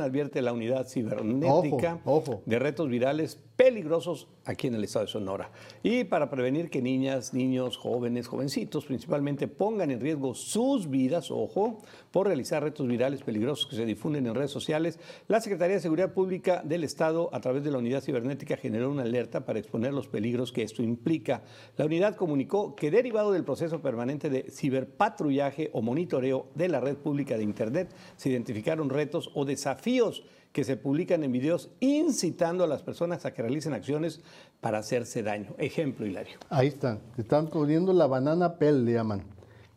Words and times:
advierte 0.00 0.42
la 0.42 0.52
unidad 0.52 0.86
cibernética 0.86 2.00
de 2.46 2.58
retos 2.58 2.88
virales 2.88 3.38
peligrosos 3.58 4.28
aquí 4.44 4.68
en 4.68 4.76
el 4.76 4.84
estado 4.84 5.04
de 5.06 5.10
Sonora. 5.10 5.50
Y 5.82 6.04
para 6.04 6.30
prevenir 6.30 6.70
que 6.70 6.80
niñas, 6.80 7.34
niños, 7.34 7.76
jóvenes, 7.76 8.28
jovencitos 8.28 8.84
principalmente 8.84 9.48
pongan 9.48 9.90
en 9.90 10.00
riesgo 10.00 10.32
sus 10.34 10.88
vidas, 10.88 11.32
ojo, 11.32 11.78
por 12.12 12.28
realizar 12.28 12.62
retos 12.62 12.86
virales 12.86 13.22
peligrosos 13.24 13.66
que 13.66 13.74
se 13.74 13.84
difunden 13.84 14.28
en 14.28 14.36
redes 14.36 14.52
sociales, 14.52 15.00
la 15.26 15.40
Secretaría 15.40 15.74
de 15.74 15.82
Seguridad 15.82 16.14
Pública 16.14 16.62
del 16.64 16.84
Estado, 16.84 17.30
a 17.32 17.40
través 17.40 17.64
de 17.64 17.72
la 17.72 17.78
unidad 17.78 18.00
cibernética, 18.00 18.56
generó 18.56 18.92
una 18.92 19.02
alerta 19.02 19.44
para 19.44 19.58
exponer 19.58 19.92
los 19.92 20.06
peligros 20.06 20.52
que 20.52 20.62
esto 20.62 20.84
implica. 20.84 21.42
La 21.76 21.86
unidad 21.86 22.14
comunicó 22.14 22.76
que 22.76 22.92
derivado 22.92 23.32
del 23.32 23.44
proceso 23.44 23.82
permanente 23.82 24.30
de 24.30 24.50
ciberpatrullaje 24.52 25.70
o 25.72 25.82
monitoreo 25.82 26.46
de 26.54 26.68
la 26.68 26.78
red 26.78 26.96
pública 26.96 27.36
de 27.36 27.42
Internet, 27.42 27.92
se 28.16 28.30
identificaron 28.30 28.88
retos 28.88 29.30
o 29.34 29.44
desafíos 29.44 29.87
que 30.52 30.64
se 30.64 30.76
publican 30.76 31.22
en 31.22 31.32
videos 31.32 31.70
incitando 31.80 32.64
a 32.64 32.66
las 32.66 32.82
personas 32.82 33.24
a 33.24 33.32
que 33.32 33.42
realicen 33.42 33.74
acciones 33.74 34.20
para 34.60 34.78
hacerse 34.78 35.22
daño. 35.22 35.54
Ejemplo, 35.58 36.06
Hilario. 36.06 36.38
Ahí 36.50 36.68
están, 36.68 37.00
están 37.16 37.48
poniendo 37.48 37.92
la 37.92 38.06
banana 38.06 38.56
pel, 38.56 38.84
le 38.84 38.92
llaman, 38.92 39.22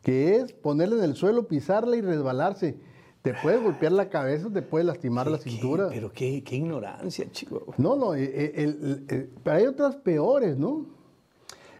que 0.02 0.36
es 0.36 0.52
ponerla 0.52 0.96
en 0.96 1.10
el 1.10 1.16
suelo, 1.16 1.46
pisarla 1.46 1.96
y 1.96 2.00
resbalarse. 2.00 2.76
Te 3.22 3.34
puedes 3.34 3.62
golpear 3.62 3.92
la 3.92 4.08
cabeza, 4.08 4.50
te 4.52 4.62
puede 4.62 4.84
lastimar 4.84 5.30
la 5.30 5.38
cintura. 5.38 5.88
pero 5.88 6.12
qué, 6.12 6.42
ignorancia, 6.50 7.30
chico. 7.30 7.72
No, 7.78 7.94
no, 7.94 8.16
eh, 8.16 8.30
eh, 8.34 9.30
pero 9.44 9.56
hay 9.56 9.66
otras 9.66 9.94
peores, 9.96 10.58
¿no? 10.58 10.86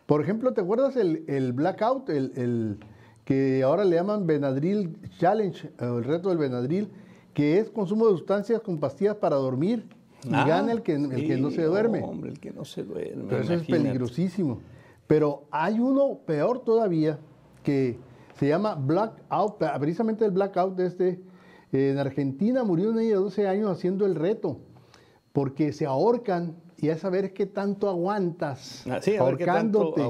Por 0.07 0.23
ejemplo, 0.23 0.53
¿te 0.53 0.61
acuerdas 0.61 0.95
el, 0.95 1.53
blackout, 1.53 2.09
el, 2.11 2.79
que 3.25 3.63
ahora 3.65 3.85
le 3.85 3.97
llaman 3.97 4.27
Benadryl 4.27 4.97
Challenge, 5.19 5.71
el 5.81 6.05
reto 6.05 6.29
del 6.29 6.39
Benadryl? 6.39 6.89
Que 7.35 7.59
es 7.59 7.71
consumo 7.71 8.07
de 8.07 8.13
sustancias 8.13 8.61
con 8.61 8.79
pastillas 8.79 9.17
para 9.17 9.37
dormir. 9.37 9.87
y 10.25 10.35
ah, 10.35 10.47
gana 10.47 10.73
el 10.73 10.83
que, 10.83 10.95
el 10.95 11.27
que 11.27 11.37
no 11.37 11.51
se 11.51 11.63
duerme. 11.63 12.03
hombre, 12.03 12.31
el 12.31 12.41
que 12.41 12.53
no 12.53 12.65
se 12.65 12.83
duerme. 12.83 13.25
Pero 13.29 13.43
eso 13.43 13.55
es 13.55 13.67
peligrosísimo. 13.67 14.61
Pero 15.07 15.45
hay 15.51 15.81
uno 15.81 16.21
peor 16.25 16.61
todavía 16.61 17.19
que 17.63 17.99
se 18.39 18.49
llama 18.49 18.75
blackout, 18.75 19.59
precisamente 19.79 20.25
el 20.25 20.31
blackout 20.31 20.77
de 20.77 20.87
este. 20.87 21.21
En 21.73 21.97
Argentina 21.97 22.65
murió 22.65 22.91
una 22.91 23.01
niña 23.01 23.15
de 23.15 23.23
12 23.23 23.49
años 23.49 23.71
haciendo 23.71 24.05
el 24.05 24.15
reto, 24.15 24.59
porque 25.33 25.73
se 25.73 25.87
ahorcan 25.87 26.57
y 26.77 26.91
a 26.91 26.99
saber 26.99 27.33
qué 27.33 27.47
tanto 27.47 27.89
aguantas 27.89 28.85
ah, 28.91 29.01
ahorcándote 29.19 30.03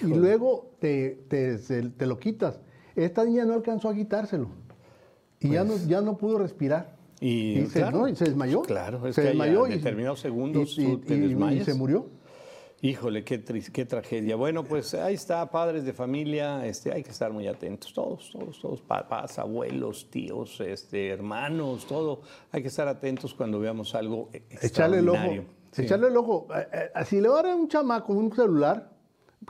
y 0.00 0.06
luego 0.06 0.70
te, 0.78 1.18
te, 1.28 1.58
te 1.58 2.06
lo 2.06 2.18
quitas. 2.18 2.60
Esta 2.94 3.24
niña 3.24 3.44
no 3.44 3.54
alcanzó 3.54 3.88
a 3.88 3.94
quitárselo. 3.94 4.48
Y 5.42 5.50
ya, 5.50 5.64
no, 5.64 5.72
pues 5.72 5.88
ya 5.88 6.00
no 6.00 6.16
pudo 6.16 6.38
respirar. 6.38 6.96
Y, 7.20 7.66
se, 7.66 7.84
desmayó. 8.24 8.62
Claro, 8.62 9.06
es 9.06 9.14
se 9.14 9.22
desmayó 9.22 9.66
en 9.66 9.72
determinados 9.72 10.20
segundos 10.20 10.76
y, 10.76 10.96
te 10.96 11.16
desmayas. 11.16 11.62
y 11.62 11.70
se 11.70 11.74
murió. 11.74 12.06
Híjole, 12.84 13.22
qué, 13.22 13.44
qué 13.72 13.84
tragedia. 13.84 14.34
Bueno, 14.34 14.64
pues 14.64 14.92
ahí 14.94 15.14
está, 15.14 15.48
padres 15.48 15.84
de 15.84 15.92
familia, 15.92 16.66
este, 16.66 16.92
hay 16.92 17.04
que 17.04 17.10
estar 17.10 17.32
muy 17.32 17.46
atentos, 17.46 17.92
todos, 17.94 18.28
todos, 18.32 18.60
todos, 18.60 18.80
papás, 18.82 19.38
abuelos, 19.38 20.10
tíos, 20.10 20.60
este, 20.60 21.10
hermanos, 21.10 21.86
todo. 21.86 22.22
Hay 22.50 22.60
que 22.60 22.66
estar 22.66 22.88
atentos 22.88 23.34
cuando 23.34 23.60
veamos 23.60 23.94
algo 23.94 24.30
Echarle 24.60 24.98
el 24.98 25.08
ojo. 25.08 25.44
Echarle 25.76 26.08
el 26.08 26.16
ojo. 26.16 26.48
Eh, 26.56 26.90
eh, 26.92 27.04
si 27.04 27.20
le 27.20 27.28
va 27.28 27.38
a 27.38 27.42
dar 27.44 27.54
un 27.54 27.68
chamaco 27.68 28.14
un 28.14 28.34
celular, 28.34 28.90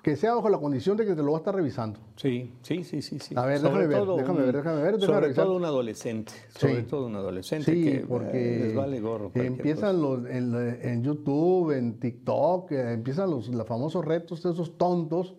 que 0.03 0.17
sea 0.17 0.35
bajo 0.35 0.49
la 0.49 0.59
condición 0.59 0.97
de 0.97 1.05
que 1.05 1.15
te 1.15 1.23
lo 1.23 1.33
va 1.33 1.39
a 1.39 1.41
estar 1.41 1.55
revisando. 1.55 2.01
Sí, 2.17 2.53
sí, 2.63 2.85
sí, 2.85 3.03
sí. 3.03 3.19
sí. 3.19 3.35
A 3.37 3.45
ver, 3.45 3.61
déjame 3.61 3.87
ver, 3.87 4.07
déjame 4.07 4.43
ver, 4.43 4.57
déjame 4.57 4.83
ver. 4.83 5.01
sobre 5.01 5.35
todo 5.35 5.57
un 5.57 5.65
adolescente, 5.65 6.33
sobre 6.57 6.83
todo 6.83 7.07
un 7.07 7.17
adolescente 7.17 7.73
sí, 7.73 7.85
que 7.85 8.01
porque 8.01 8.61
les 8.63 8.75
vale 8.75 9.01
gorro. 9.01 9.31
Empiezan 9.35 10.01
los, 10.01 10.25
en, 10.27 11.03
YouTube, 11.03 11.73
en 11.73 11.99
TikTok, 11.99 12.73
eh, 12.73 12.93
empiezan 12.93 13.31
los, 13.31 13.49
los 13.49 13.67
famosos 13.67 14.05
retos 14.05 14.43
de 14.43 14.51
esos 14.51 14.77
tontos 14.79 15.35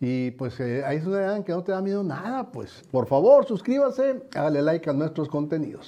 y 0.00 0.30
pues 0.32 0.58
eh, 0.60 0.84
ahí 0.84 0.98
es 0.98 1.06
una 1.06 1.42
que 1.42 1.52
no 1.52 1.64
te 1.64 1.72
da 1.72 1.82
miedo 1.82 2.04
nada, 2.04 2.50
pues. 2.52 2.84
Por 2.90 3.06
favor, 3.06 3.44
suscríbase, 3.46 4.22
hágale 4.34 4.62
like 4.62 4.88
a 4.88 4.92
nuestros 4.92 5.28
contenidos. 5.28 5.86